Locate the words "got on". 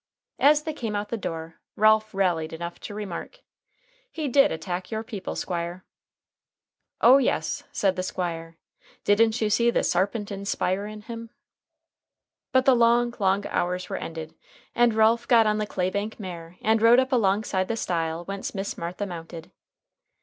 15.27-15.59